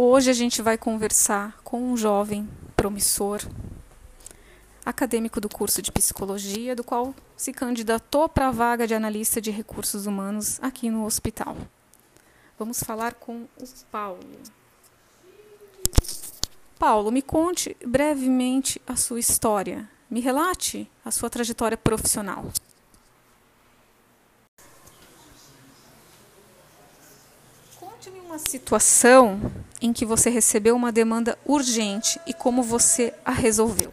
Hoje 0.00 0.30
a 0.30 0.32
gente 0.32 0.62
vai 0.62 0.78
conversar 0.78 1.60
com 1.64 1.82
um 1.82 1.96
jovem 1.96 2.48
promissor, 2.76 3.40
acadêmico 4.86 5.40
do 5.40 5.48
curso 5.48 5.82
de 5.82 5.90
psicologia, 5.90 6.76
do 6.76 6.84
qual 6.84 7.12
se 7.36 7.52
candidatou 7.52 8.28
para 8.28 8.46
a 8.46 8.52
vaga 8.52 8.86
de 8.86 8.94
analista 8.94 9.40
de 9.40 9.50
recursos 9.50 10.06
humanos 10.06 10.60
aqui 10.62 10.88
no 10.88 11.04
hospital. 11.04 11.56
Vamos 12.56 12.80
falar 12.80 13.14
com 13.14 13.48
o 13.60 13.64
Paulo. 13.90 14.20
Paulo, 16.78 17.10
me 17.10 17.20
conte 17.20 17.76
brevemente 17.84 18.80
a 18.86 18.94
sua 18.94 19.18
história. 19.18 19.90
Me 20.08 20.20
relate 20.20 20.88
a 21.04 21.10
sua 21.10 21.28
trajetória 21.28 21.76
profissional. 21.76 22.44
Conte-me 27.98 28.20
uma 28.20 28.38
situação 28.38 29.40
em 29.82 29.92
que 29.92 30.06
você 30.06 30.30
recebeu 30.30 30.76
uma 30.76 30.92
demanda 30.92 31.36
urgente 31.44 32.20
e 32.28 32.32
como 32.32 32.62
você 32.62 33.12
a 33.24 33.32
resolveu. 33.32 33.92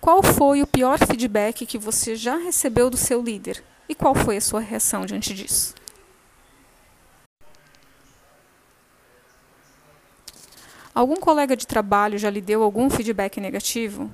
Qual 0.00 0.22
foi 0.22 0.62
o 0.62 0.66
pior 0.66 0.98
feedback 0.98 1.66
que 1.66 1.76
você 1.76 2.16
já 2.16 2.36
recebeu 2.36 2.88
do 2.88 2.96
seu 2.96 3.20
líder 3.20 3.62
e 3.86 3.94
qual 3.94 4.14
foi 4.14 4.38
a 4.38 4.40
sua 4.40 4.60
reação 4.60 5.04
diante 5.04 5.34
disso? 5.34 5.74
Algum 10.94 11.16
colega 11.16 11.54
de 11.54 11.66
trabalho 11.66 12.16
já 12.16 12.30
lhe 12.30 12.40
deu 12.40 12.62
algum 12.62 12.88
feedback 12.88 13.38
negativo? 13.42 14.10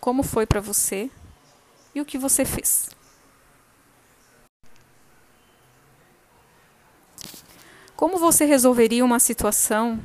Como 0.00 0.24
foi 0.24 0.46
para 0.46 0.60
você 0.60 1.08
e 1.94 2.00
o 2.00 2.04
que 2.04 2.18
você 2.18 2.44
fez? 2.44 2.95
Como 7.96 8.18
você 8.18 8.44
resolveria 8.44 9.02
uma 9.02 9.18
situação 9.18 9.98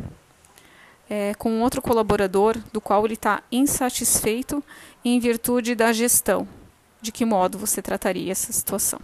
é, 1.10 1.34
com 1.34 1.60
outro 1.62 1.82
colaborador 1.82 2.58
do 2.72 2.80
qual 2.80 3.04
ele 3.04 3.16
está 3.16 3.44
insatisfeito 3.52 4.64
em 5.04 5.20
virtude 5.20 5.76
da 5.76 5.92
gestão? 5.92 6.48
De 7.02 7.12
que 7.12 7.26
modo 7.26 7.58
você 7.58 7.82
trataria 7.82 8.32
essa 8.32 8.54
situação? 8.54 9.02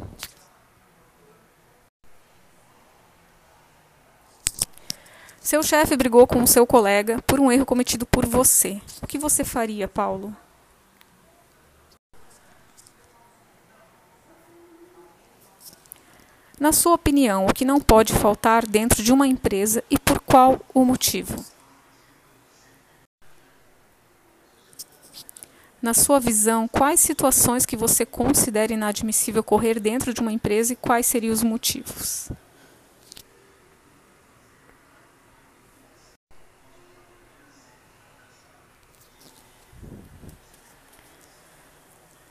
Seu 5.42 5.62
chefe 5.62 5.98
brigou 5.98 6.26
com 6.26 6.42
o 6.42 6.48
seu 6.48 6.66
colega 6.66 7.22
por 7.28 7.42
um 7.42 7.52
erro 7.52 7.66
cometido 7.66 8.06
por 8.06 8.26
você. 8.26 8.82
O 9.02 9.08
que 9.08 9.18
você 9.18 9.44
faria, 9.44 9.88
Paulo? 9.88 10.36
Na 16.60 16.72
sua 16.72 16.96
opinião, 16.96 17.46
o 17.46 17.54
que 17.54 17.64
não 17.64 17.80
pode 17.80 18.14
faltar 18.14 18.66
dentro 18.66 19.04
de 19.04 19.14
uma 19.14 19.28
empresa 19.28 19.84
e 19.92 20.00
por 20.00 20.20
qual 20.20 20.60
o 20.74 20.84
motivo? 20.84 21.46
Na 25.80 25.94
sua 25.94 26.20
visão, 26.20 26.68
quais 26.68 27.00
situações 27.00 27.64
que 27.64 27.78
você 27.78 28.08
considera 28.08 28.74
inadmissível 28.74 29.42
ocorrer 29.42 29.80
dentro 29.80 30.12
de 30.12 30.20
uma 30.20 30.32
empresa 30.32 30.74
e 30.74 30.76
quais 30.76 31.06
seriam 31.06 31.32
os 31.32 31.44
motivos? 31.44 32.32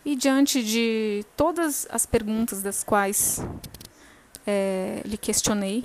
E 0.05 0.17
diante 0.17 0.65
de 0.65 1.25
todas 1.37 1.87
as 1.91 2.05
perguntas 2.05 2.61
das 2.61 2.83
quais 2.83 3.41
é, 4.47 5.01
lhe 5.05 5.17
questionei, 5.17 5.85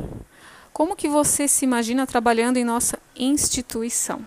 como 0.72 0.96
que 0.96 1.08
você 1.08 1.48
se 1.48 1.66
imagina 1.66 2.08
trabalhando 2.08 2.58
em 2.58 2.64
nossa 2.64 2.98
instituição? 3.16 4.26